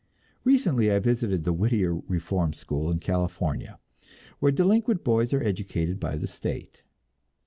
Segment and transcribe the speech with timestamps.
[0.43, 3.77] Recently I visited the Whittier Reform School in California,
[4.39, 6.81] where delinquent boys are educated by the state.